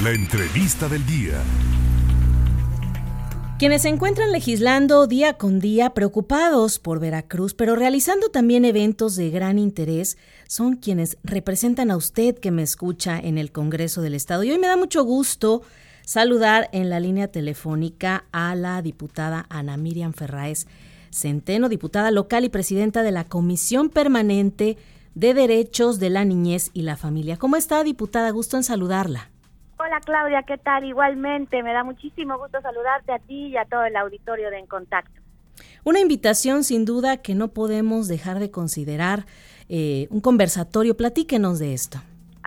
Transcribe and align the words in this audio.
La 0.00 0.10
entrevista 0.10 0.88
del 0.88 1.04
día. 1.04 1.42
Quienes 3.58 3.82
se 3.82 3.90
encuentran 3.90 4.32
legislando 4.32 5.06
día 5.06 5.34
con 5.34 5.60
día 5.60 5.90
preocupados 5.90 6.78
por 6.78 6.98
Veracruz, 6.98 7.52
pero 7.52 7.76
realizando 7.76 8.30
también 8.30 8.64
eventos 8.64 9.16
de 9.16 9.28
gran 9.28 9.58
interés, 9.58 10.16
son 10.48 10.76
quienes 10.76 11.18
representan 11.24 11.90
a 11.90 11.98
usted 11.98 12.38
que 12.38 12.50
me 12.50 12.62
escucha 12.62 13.20
en 13.20 13.36
el 13.36 13.52
Congreso 13.52 14.00
del 14.00 14.14
Estado. 14.14 14.44
Y 14.44 14.50
hoy 14.50 14.58
me 14.58 14.66
da 14.66 14.78
mucho 14.78 15.04
gusto 15.04 15.60
saludar 16.06 16.70
en 16.72 16.88
la 16.88 16.98
línea 16.98 17.28
telefónica 17.28 18.24
a 18.32 18.54
la 18.54 18.80
diputada 18.80 19.44
Ana 19.50 19.76
Miriam 19.76 20.14
Ferraez 20.14 20.66
Centeno, 21.10 21.68
diputada 21.68 22.10
local 22.10 22.46
y 22.46 22.48
presidenta 22.48 23.02
de 23.02 23.12
la 23.12 23.24
Comisión 23.24 23.90
Permanente 23.90 24.78
de 25.14 25.34
Derechos 25.34 25.98
de 25.98 26.08
la 26.08 26.24
Niñez 26.24 26.70
y 26.72 26.80
la 26.80 26.96
Familia. 26.96 27.36
¿Cómo 27.36 27.56
está, 27.56 27.84
diputada? 27.84 28.30
Gusto 28.30 28.56
en 28.56 28.64
saludarla. 28.64 29.31
Hola 29.92 30.00
Claudia, 30.00 30.42
¿qué 30.44 30.56
tal? 30.56 30.84
Igualmente, 30.84 31.62
me 31.62 31.74
da 31.74 31.84
muchísimo 31.84 32.38
gusto 32.38 32.62
saludarte 32.62 33.12
a 33.12 33.18
ti 33.18 33.48
y 33.48 33.58
a 33.58 33.66
todo 33.66 33.84
el 33.84 33.94
auditorio 33.94 34.48
de 34.48 34.58
En 34.58 34.66
Contacto. 34.66 35.20
Una 35.84 36.00
invitación 36.00 36.64
sin 36.64 36.86
duda 36.86 37.18
que 37.18 37.34
no 37.34 37.48
podemos 37.48 38.08
dejar 38.08 38.38
de 38.38 38.50
considerar, 38.50 39.26
eh, 39.68 40.08
un 40.08 40.22
conversatorio, 40.22 40.96
platíquenos 40.96 41.58
de 41.58 41.74
esto. 41.74 41.98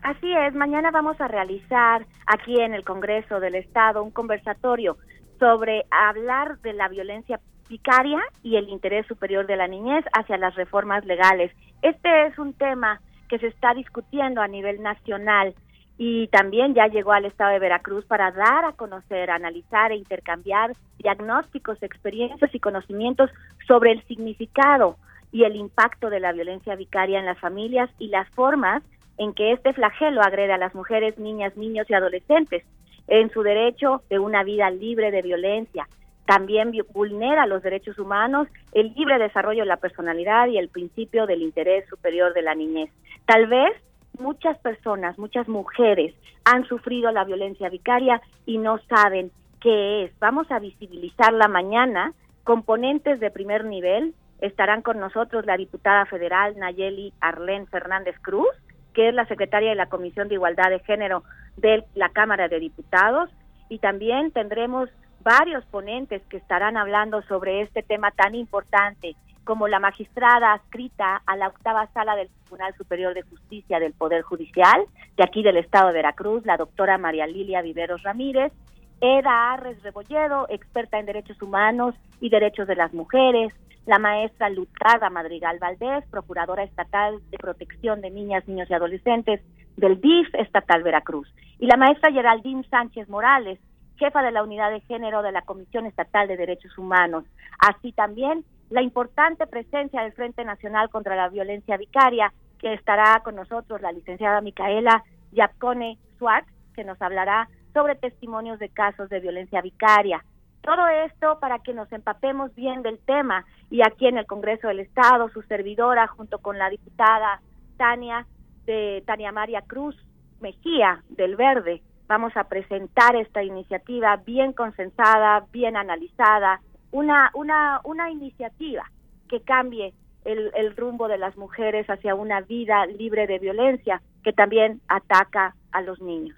Así 0.02 0.34
es, 0.34 0.56
mañana 0.56 0.90
vamos 0.90 1.22
a 1.22 1.28
realizar 1.28 2.08
aquí 2.26 2.60
en 2.60 2.74
el 2.74 2.84
Congreso 2.84 3.40
del 3.40 3.54
Estado 3.54 4.02
un 4.02 4.10
conversatorio 4.10 4.98
sobre 5.38 5.86
hablar 5.92 6.60
de 6.62 6.74
la 6.74 6.88
violencia 6.88 7.40
vicaria 7.70 8.22
y 8.42 8.56
el 8.56 8.70
interés 8.70 9.06
superior 9.06 9.46
de 9.46 9.58
la 9.58 9.68
niñez 9.68 10.04
hacia 10.18 10.40
las 10.40 10.56
reformas 10.56 11.06
legales. 11.06 11.52
Este 11.84 12.26
es 12.26 12.40
un 12.40 12.54
tema 12.54 13.02
que 13.30 13.38
se 13.38 13.48
está 13.48 13.76
discutiendo 13.76 14.42
a 14.42 14.48
nivel 14.48 14.82
nacional 14.82 15.54
y 15.98 16.28
también 16.28 16.74
ya 16.74 16.88
llegó 16.88 17.14
al 17.14 17.26
estado 17.26 17.52
de 17.52 17.60
Veracruz 17.60 18.06
para 18.06 18.32
dar 18.32 18.66
a 18.66 18.74
conocer, 18.74 19.30
analizar 19.32 19.92
e 19.92 19.96
intercambiar 19.96 20.74
diagnósticos, 21.00 21.82
experiencias 21.82 22.54
y 22.54 22.60
conocimientos 22.60 23.30
sobre 23.68 23.92
el 23.92 24.04
significado 24.04 24.98
y 25.32 25.44
el 25.44 25.56
impacto 25.56 26.10
de 26.10 26.20
la 26.20 26.34
violencia 26.34 26.76
vicaria 26.76 27.20
en 27.20 27.26
las 27.26 27.40
familias 27.40 27.90
y 27.98 28.08
las 28.08 28.30
formas 28.30 28.84
en 29.18 29.34
que 29.34 29.54
este 29.54 29.74
flagelo 29.74 30.22
agrede 30.22 30.54
a 30.54 30.58
las 30.58 30.76
mujeres, 30.76 31.18
niñas, 31.18 31.56
niños 31.56 31.90
y 31.90 31.94
adolescentes 31.94 32.64
en 33.08 33.30
su 33.32 33.44
derecho 33.44 34.02
de 34.10 34.20
una 34.20 34.44
vida 34.44 34.70
libre 34.70 35.12
de 35.12 35.22
violencia. 35.22 35.88
También 36.26 36.72
vulnera 36.92 37.46
los 37.46 37.62
derechos 37.62 38.00
humanos, 38.00 38.48
el 38.74 38.94
libre 38.96 39.20
desarrollo 39.20 39.62
de 39.62 39.68
la 39.68 39.78
personalidad 39.78 40.48
y 40.48 40.58
el 40.58 40.70
principio 40.70 41.28
del 41.28 41.44
interés 41.44 41.88
superior 41.88 42.34
de 42.34 42.42
la 42.42 42.56
niñez. 42.56 42.90
Tal 43.26 43.48
vez 43.48 43.74
muchas 44.20 44.58
personas, 44.60 45.18
muchas 45.18 45.48
mujeres 45.48 46.14
han 46.44 46.66
sufrido 46.66 47.12
la 47.12 47.24
violencia 47.24 47.70
vicaria 47.70 48.22
y 48.46 48.58
no 48.58 48.80
saben 48.90 49.32
qué 49.62 50.04
es. 50.04 50.20
Vamos 50.20 50.50
a 50.52 50.60
visibilizarla 50.60 51.48
mañana. 51.48 52.14
Componentes 52.44 53.20
de 53.20 53.32
primer 53.32 53.66
nivel 53.66 54.14
estarán 54.40 54.82
con 54.82 55.00
nosotros 55.00 55.46
la 55.46 55.58
diputada 55.58 56.06
federal 56.06 56.58
Nayeli 56.58 57.14
Arlén 57.20 57.68
Fernández 57.68 58.16
Cruz, 58.22 58.50
que 58.94 59.10
es 59.10 59.16
la 59.16 59.26
secretaria 59.26 59.70
de 59.70 59.76
la 59.76 59.90
Comisión 59.90 60.28
de 60.28 60.36
Igualdad 60.36 60.70
de 60.70 60.80
Género 60.80 61.24
de 61.58 61.84
la 61.96 62.10
Cámara 62.10 62.48
de 62.48 62.60
Diputados, 62.60 63.30
y 63.70 63.80
también 63.80 64.32
tendremos 64.32 64.90
varios 65.22 65.66
ponentes 65.66 66.22
que 66.30 66.38
estarán 66.38 66.78
hablando 66.78 67.24
sobre 67.24 67.62
este 67.62 67.82
tema 67.82 68.12
tan 68.12 68.36
importante 68.36 69.16
como 69.46 69.68
la 69.68 69.80
magistrada 69.80 70.54
adscrita 70.54 71.22
a 71.26 71.38
la 71.38 71.48
octava 71.48 71.88
sala 71.94 72.16
del 72.16 72.30
Tribunal 72.30 72.74
Superior 72.76 73.14
de 73.14 73.22
Justicia 73.22 73.80
del 73.80 73.94
Poder 73.94 74.24
Judicial, 74.24 74.86
de 75.16 75.24
aquí 75.24 75.44
del 75.44 75.58
Estado 75.58 75.88
de 75.88 75.94
Veracruz, 75.94 76.46
la 76.46 76.58
doctora 76.58 76.98
María 76.98 77.28
Lilia 77.28 77.62
Viveros 77.62 78.04
Ramírez, 78.04 78.52
Eda 79.00 79.54
Arres 79.54 79.82
Rebolledo, 79.84 80.48
experta 80.50 81.00
en 81.00 81.06
derechos 81.06 81.42
humanos 81.42 81.96
y 82.20 82.30
derechos 82.30 82.68
de 82.68 82.76
las 82.76 82.94
mujeres, 82.94 83.54
la 83.86 84.00
maestra 84.00 84.50
Lutada 84.50 85.10
Madrigal 85.12 85.60
Valdés, 85.60 86.04
procuradora 86.10 86.64
estatal 86.64 87.20
de 87.30 87.38
protección 87.38 88.02
de 88.02 88.10
niñas, 88.10 88.48
niños 88.48 88.70
y 88.70 88.74
adolescentes 88.74 89.42
del 89.78 90.02
DIF 90.02 90.34
estatal 90.34 90.82
Veracruz, 90.82 91.32
y 91.60 91.68
la 91.68 91.78
maestra 91.78 92.12
Geraldine 92.12 92.64
Sánchez 92.70 93.08
Morales, 93.10 93.60
jefa 93.98 94.24
de 94.24 94.32
la 94.32 94.44
unidad 94.44 94.72
de 94.72 94.82
género 94.82 95.22
de 95.22 95.32
la 95.32 95.44
Comisión 95.44 95.86
Estatal 95.86 96.28
de 96.28 96.36
Derechos 96.36 96.78
Humanos. 96.78 97.26
Así 97.60 97.92
también 97.92 98.44
la 98.70 98.82
importante 98.82 99.48
presencia 99.48 100.02
del 100.02 100.14
Frente 100.14 100.44
Nacional 100.44 100.90
contra 100.90 101.16
la 101.16 101.30
Violencia 101.30 101.78
Vicaria, 101.78 102.34
que 102.60 102.74
estará 102.74 103.22
con 103.24 103.36
nosotros 103.36 103.82
la 103.82 103.92
licenciada 103.92 104.42
Micaela 104.42 105.04
Yapcone 105.32 105.98
Suárez, 106.18 106.48
que 106.74 106.84
nos 106.84 107.02
hablará 107.02 107.48
sobre 107.74 107.96
testimonios 107.96 108.58
de 108.60 108.70
casos 108.70 109.10
de 109.10 109.20
violencia 109.20 109.62
vicaria. 109.62 110.24
Todo 110.62 110.88
esto 110.88 111.40
para 111.40 111.60
que 111.60 111.74
nos 111.74 111.92
empapemos 111.92 112.56
bien 112.56 112.82
del 112.82 112.98
tema 113.00 113.46
y 113.70 113.82
aquí 113.84 114.08
en 114.08 114.18
el 114.18 114.26
Congreso 114.26 114.68
del 114.68 114.80
Estado, 114.80 115.30
su 115.30 115.42
servidora 115.44 116.08
junto 116.08 116.40
con 116.40 116.58
la 116.58 116.70
diputada 116.70 117.42
Tania 117.78 118.26
de 118.66 119.04
Tania 119.06 119.32
María 119.32 119.62
Cruz 119.62 119.96
Mejía 120.40 121.04
del 121.10 121.36
Verde, 121.36 121.82
vamos 122.08 122.36
a 122.36 122.46
presentar 122.46 123.16
esta 123.16 123.44
iniciativa 123.44 124.16
bien 124.18 124.54
consensada, 124.54 125.46
bien 125.52 125.76
analizada, 125.78 126.62
una, 126.96 127.30
una, 127.34 127.82
una 127.84 128.10
iniciativa 128.10 128.90
que 129.28 129.42
cambie 129.42 129.94
el, 130.24 130.52
el 130.56 130.76
rumbo 130.78 131.10
de 131.10 131.18
las 131.18 131.36
mujeres 131.36 131.86
hacia 131.90 132.16
una 132.16 132.40
vida 132.42 132.86
libre 132.86 133.28
de 133.28 133.38
violencia 133.38 134.02
que 134.24 134.32
también 134.32 134.82
ataca 134.88 135.56
a 135.74 135.82
los 135.82 136.00
niños. 136.02 136.38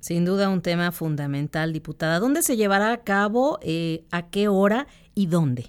Sin 0.00 0.26
duda 0.26 0.50
un 0.50 0.60
tema 0.60 0.92
fundamental, 0.92 1.72
diputada. 1.72 2.18
¿Dónde 2.18 2.42
se 2.42 2.56
llevará 2.56 2.92
a 2.92 2.98
cabo, 2.98 3.58
eh, 3.62 4.04
a 4.12 4.28
qué 4.28 4.48
hora 4.48 4.86
y 5.14 5.26
dónde? 5.28 5.66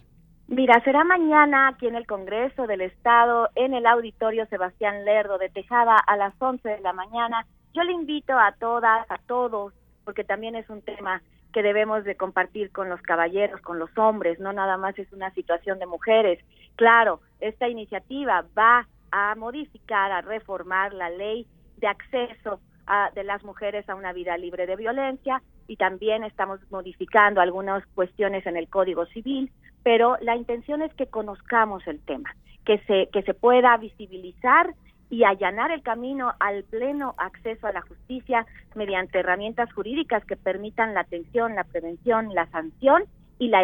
Mira, 0.47 0.83
será 0.83 1.05
mañana 1.05 1.69
aquí 1.69 1.87
en 1.87 1.95
el 1.95 2.05
Congreso 2.05 2.67
del 2.67 2.81
Estado, 2.81 3.49
en 3.55 3.73
el 3.73 3.85
Auditorio 3.85 4.45
Sebastián 4.47 5.05
Lerdo 5.05 5.37
de 5.37 5.49
Tejada 5.49 5.97
a 5.97 6.17
las 6.17 6.33
11 6.39 6.67
de 6.67 6.81
la 6.81 6.91
mañana. 6.91 7.45
Yo 7.73 7.83
le 7.83 7.93
invito 7.93 8.33
a 8.33 8.51
todas, 8.59 9.09
a 9.09 9.17
todos, 9.27 9.73
porque 10.03 10.25
también 10.25 10.55
es 10.55 10.69
un 10.69 10.81
tema 10.81 11.21
que 11.53 11.63
debemos 11.63 12.03
de 12.03 12.15
compartir 12.15 12.71
con 12.71 12.89
los 12.89 13.01
caballeros, 13.01 13.61
con 13.61 13.79
los 13.79 13.95
hombres, 13.97 14.39
no 14.39 14.51
nada 14.51 14.75
más 14.75 14.97
es 14.99 15.11
una 15.13 15.31
situación 15.31 15.79
de 15.79 15.85
mujeres. 15.85 16.39
Claro, 16.75 17.21
esta 17.39 17.69
iniciativa 17.69 18.43
va 18.57 18.87
a 19.11 19.35
modificar, 19.35 20.11
a 20.11 20.21
reformar 20.21 20.93
la 20.93 21.09
ley 21.09 21.47
de 21.77 21.87
acceso 21.87 22.59
a, 22.87 23.11
de 23.11 23.23
las 23.23 23.43
mujeres 23.43 23.87
a 23.87 23.95
una 23.95 24.11
vida 24.11 24.37
libre 24.37 24.65
de 24.65 24.75
violencia 24.75 25.41
y 25.67 25.77
también 25.77 26.23
estamos 26.23 26.59
modificando 26.71 27.39
algunas 27.39 27.85
cuestiones 27.93 28.45
en 28.45 28.57
el 28.57 28.67
Código 28.67 29.05
Civil, 29.05 29.51
pero 29.83 30.17
la 30.21 30.35
intención 30.35 30.81
es 30.81 30.93
que 30.95 31.07
conozcamos 31.07 31.85
el 31.87 31.99
tema, 32.01 32.35
que 32.65 32.79
se 32.79 33.09
que 33.13 33.21
se 33.21 33.33
pueda 33.33 33.77
visibilizar 33.77 34.73
y 35.13 35.23
allanar 35.25 35.69
el 35.69 35.83
camino 35.83 36.33
al 36.39 36.63
pleno 36.63 37.13
acceso 37.19 37.67
a 37.67 37.71
la 37.71 37.81
justicia 37.81 38.47
mediante 38.73 39.19
herramientas 39.19 39.71
jurídicas 39.71 40.25
que 40.25 40.35
permitan 40.35 40.95
la 40.95 41.01
atención, 41.01 41.53
la 41.53 41.65
prevención, 41.65 42.33
la 42.33 42.47
sanción 42.47 43.03
y 43.37 43.49
la 43.49 43.61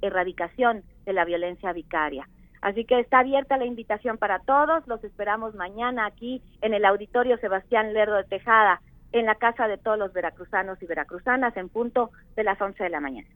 erradicación 0.00 0.82
de 1.04 1.12
la 1.12 1.26
violencia 1.26 1.74
vicaria. 1.74 2.26
Así 2.62 2.86
que 2.86 2.98
está 2.98 3.18
abierta 3.18 3.58
la 3.58 3.66
invitación 3.66 4.16
para 4.16 4.38
todos, 4.38 4.86
los 4.86 5.04
esperamos 5.04 5.54
mañana 5.54 6.06
aquí 6.06 6.40
en 6.62 6.72
el 6.72 6.86
Auditorio 6.86 7.36
Sebastián 7.36 7.92
Lerdo 7.92 8.16
de 8.16 8.24
Tejada, 8.24 8.80
en 9.12 9.26
la 9.26 9.34
casa 9.34 9.68
de 9.68 9.76
todos 9.76 9.98
los 9.98 10.14
veracruzanos 10.14 10.80
y 10.80 10.86
veracruzanas 10.86 11.54
en 11.58 11.68
punto 11.68 12.12
de 12.34 12.44
las 12.44 12.58
11 12.58 12.82
de 12.82 12.90
la 12.90 13.00
mañana. 13.00 13.28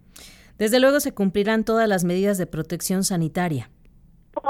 Desde 0.57 0.81
luego 0.81 1.01
se 1.01 1.13
cumplirán 1.13 1.65
todas 1.65 1.87
las 1.87 2.03
medidas 2.03 2.39
de 2.39 2.47
protección 2.47 3.05
sanitaria. 3.05 3.69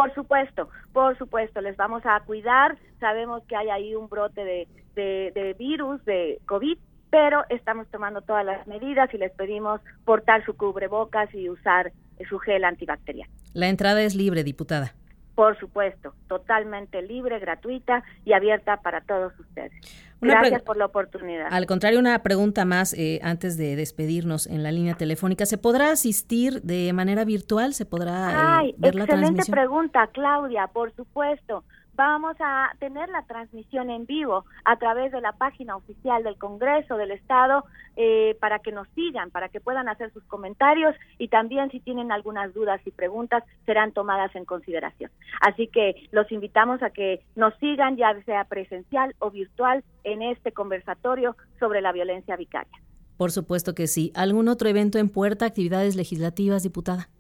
Por 0.00 0.15
supuesto, 0.15 0.71
por 0.94 1.19
supuesto, 1.19 1.61
les 1.61 1.77
vamos 1.77 2.00
a 2.06 2.19
cuidar. 2.21 2.78
Sabemos 3.00 3.43
que 3.47 3.55
hay 3.55 3.69
ahí 3.69 3.94
un 3.94 4.09
brote 4.09 4.43
de, 4.43 4.66
de, 4.94 5.55
virus, 5.59 6.03
de 6.06 6.41
COVID, 6.47 6.78
pero 7.11 7.44
estamos 7.50 7.86
tomando 7.89 8.22
todas 8.22 8.47
las 8.47 8.66
medidas 8.66 9.13
y 9.13 9.19
les 9.19 9.30
pedimos 9.33 9.83
portar 10.07 10.42
su 10.47 10.57
cubrebocas 10.57 11.28
y 11.34 11.51
usar 11.51 11.92
su 12.30 12.39
gel 12.39 12.65
antibacterial. 12.65 13.28
La 13.53 13.69
entrada 13.69 14.01
es 14.03 14.15
libre, 14.15 14.42
diputada. 14.42 14.95
Por 15.34 15.59
supuesto, 15.59 16.15
totalmente 16.28 17.03
libre, 17.03 17.38
gratuita 17.38 18.03
y 18.24 18.32
abierta 18.32 18.78
para 18.78 19.00
todos 19.00 19.32
ustedes. 19.38 19.72
Gracias 20.21 20.62
por 20.62 20.77
la 20.77 20.86
oportunidad. 20.86 21.48
Al 21.50 21.66
contrario, 21.66 21.98
una 21.98 22.22
pregunta 22.22 22.65
más 22.65 22.92
eh, 22.92 23.21
antes 23.22 23.56
de 23.56 23.74
despedirnos 23.74 24.47
en 24.47 24.62
la 24.62 24.71
línea 24.71 24.94
telefónica. 24.94 25.47
¿Se 25.47 25.56
podrá 25.56 25.92
asistir 25.92 26.60
de 26.62 26.92
manera 26.92 27.24
virtual? 27.24 27.72
¿Se 27.72 27.86
podrá 27.86 28.62
eh, 28.62 28.74
ver 28.77 28.94
la 28.94 29.06
transmisión? 29.06 29.36
Excelente 29.36 29.50
pregunta, 29.50 30.06
Claudia, 30.12 30.66
por 30.66 30.94
supuesto. 30.94 31.65
Vamos 32.00 32.34
a 32.41 32.70
tener 32.78 33.10
la 33.10 33.24
transmisión 33.24 33.91
en 33.91 34.06
vivo 34.06 34.47
a 34.64 34.76
través 34.76 35.12
de 35.12 35.20
la 35.20 35.32
página 35.32 35.76
oficial 35.76 36.22
del 36.22 36.38
Congreso 36.38 36.97
del 36.97 37.10
Estado 37.10 37.66
eh, 37.94 38.38
para 38.41 38.60
que 38.60 38.72
nos 38.72 38.88
sigan, 38.94 39.30
para 39.30 39.50
que 39.50 39.60
puedan 39.60 39.86
hacer 39.86 40.10
sus 40.14 40.24
comentarios 40.24 40.97
y 41.18 41.28
también 41.28 41.70
si 41.70 41.78
tienen 41.78 42.10
algunas 42.10 42.54
dudas 42.54 42.80
y 42.86 42.91
preguntas 42.91 43.44
serán 43.66 43.92
tomadas 43.92 44.34
en 44.34 44.47
consideración. 44.47 45.10
Así 45.42 45.66
que 45.66 46.08
los 46.10 46.32
invitamos 46.32 46.82
a 46.82 46.88
que 46.88 47.20
nos 47.36 47.52
sigan 47.58 47.98
ya 47.98 48.18
sea 48.24 48.44
presencial 48.44 49.14
o 49.18 49.30
virtual 49.30 49.84
en 50.02 50.22
este 50.22 50.52
conversatorio 50.52 51.36
sobre 51.58 51.82
la 51.82 51.92
violencia 51.92 52.34
vicaria. 52.34 52.78
Por 53.18 53.30
supuesto 53.30 53.74
que 53.74 53.86
sí. 53.86 54.10
¿Algún 54.14 54.48
otro 54.48 54.70
evento 54.70 54.97
en 54.97 55.10
puerta, 55.10 55.44
actividades 55.44 55.97
legislativas, 55.97 56.62
diputada? 56.62 57.10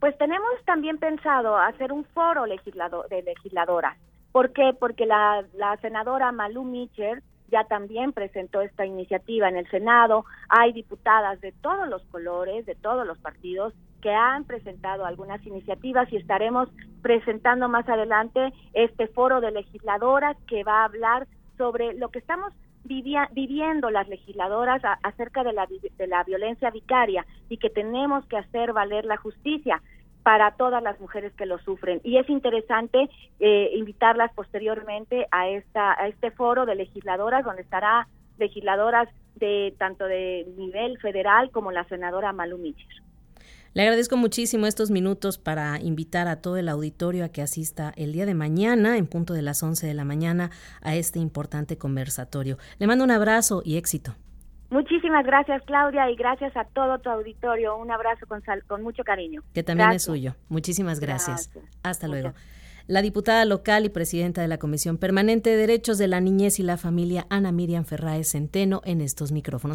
Pues 0.00 0.16
tenemos 0.16 0.50
también 0.64 0.96
pensado 0.96 1.58
hacer 1.58 1.92
un 1.92 2.06
foro 2.14 2.46
legislado, 2.46 3.04
de 3.10 3.22
legisladoras. 3.22 3.98
¿Por 4.32 4.52
qué? 4.52 4.74
Porque 4.78 5.04
la, 5.04 5.44
senadora 5.82 6.32
Malú 6.32 6.64
Mitcher 6.64 7.22
ya 7.50 7.64
también 7.64 8.14
presentó 8.14 8.62
esta 8.62 8.86
iniciativa 8.86 9.48
en 9.48 9.58
el 9.58 9.68
Senado. 9.68 10.24
Hay 10.48 10.72
diputadas 10.72 11.38
de 11.42 11.52
todos 11.52 11.86
los 11.86 12.02
colores, 12.04 12.64
de 12.64 12.74
todos 12.74 13.06
los 13.06 13.18
partidos, 13.18 13.74
que 14.00 14.10
han 14.10 14.44
presentado 14.44 15.04
algunas 15.04 15.46
iniciativas 15.46 16.10
y 16.12 16.16
estaremos 16.16 16.68
presentando 17.02 17.68
más 17.68 17.86
adelante 17.88 18.52
este 18.72 19.06
foro 19.08 19.40
de 19.40 19.52
legisladoras 19.52 20.36
que 20.48 20.64
va 20.64 20.80
a 20.80 20.84
hablar 20.86 21.28
sobre 21.58 21.92
lo 21.94 22.08
que 22.08 22.18
estamos 22.18 22.52
viviendo 22.84 23.90
las 23.90 24.08
legisladoras 24.08 24.82
acerca 25.02 25.44
de 25.44 25.52
la, 25.52 25.66
de 25.66 26.06
la 26.08 26.24
violencia 26.24 26.70
vicaria 26.70 27.24
y 27.48 27.58
que 27.58 27.70
tenemos 27.70 28.26
que 28.26 28.38
hacer 28.38 28.72
valer 28.72 29.04
la 29.04 29.18
justicia 29.18 29.80
para 30.22 30.52
todas 30.52 30.82
las 30.82 31.00
mujeres 31.00 31.32
que 31.34 31.46
lo 31.46 31.58
sufren. 31.58 32.00
Y 32.04 32.18
es 32.18 32.28
interesante 32.28 33.10
eh, 33.40 33.70
invitarlas 33.74 34.32
posteriormente 34.34 35.26
a, 35.30 35.48
esta, 35.48 35.92
a 36.00 36.08
este 36.08 36.30
foro 36.30 36.66
de 36.66 36.74
legisladoras, 36.74 37.44
donde 37.44 37.62
estará 37.62 38.08
legisladoras 38.38 39.08
de 39.36 39.74
tanto 39.78 40.04
de 40.04 40.46
nivel 40.56 40.98
federal 40.98 41.50
como 41.50 41.72
la 41.72 41.84
senadora 41.84 42.32
Malu 42.32 42.58
Mitchell. 42.58 43.02
Le 43.74 43.82
agradezco 43.82 44.18
muchísimo 44.18 44.66
estos 44.66 44.90
minutos 44.90 45.38
para 45.38 45.80
invitar 45.80 46.28
a 46.28 46.42
todo 46.42 46.58
el 46.58 46.68
auditorio 46.68 47.24
a 47.24 47.30
que 47.30 47.40
asista 47.40 47.94
el 47.96 48.12
día 48.12 48.26
de 48.26 48.34
mañana, 48.34 48.98
en 48.98 49.06
punto 49.06 49.32
de 49.32 49.40
las 49.40 49.62
11 49.62 49.86
de 49.86 49.94
la 49.94 50.04
mañana, 50.04 50.50
a 50.82 50.94
este 50.94 51.20
importante 51.20 51.78
conversatorio. 51.78 52.58
Le 52.78 52.86
mando 52.86 53.02
un 53.02 53.10
abrazo 53.10 53.62
y 53.64 53.78
éxito. 53.78 54.14
Muchísimas 54.72 55.26
gracias, 55.26 55.62
Claudia, 55.66 56.10
y 56.10 56.16
gracias 56.16 56.56
a 56.56 56.64
todo 56.64 56.98
tu 56.98 57.10
auditorio. 57.10 57.76
Un 57.76 57.90
abrazo 57.90 58.24
con, 58.26 58.42
con 58.66 58.82
mucho 58.82 59.04
cariño. 59.04 59.42
Que 59.52 59.62
también 59.62 59.92
es 59.92 60.04
suyo. 60.04 60.34
Muchísimas 60.48 60.98
gracias. 60.98 61.50
Hasta 61.82 62.08
luego. 62.08 62.32
La 62.86 63.02
diputada 63.02 63.44
local 63.44 63.84
y 63.84 63.90
presidenta 63.90 64.40
de 64.40 64.48
la 64.48 64.56
Comisión 64.56 64.96
Permanente 64.96 65.50
de 65.50 65.56
Derechos 65.56 65.98
de 65.98 66.08
la 66.08 66.20
Niñez 66.20 66.58
y 66.58 66.62
la 66.62 66.78
Familia, 66.78 67.26
Ana 67.28 67.52
Miriam 67.52 67.84
Ferraes 67.84 68.30
Centeno, 68.30 68.80
en 68.86 69.02
estos 69.02 69.30
micrófonos. 69.30 69.70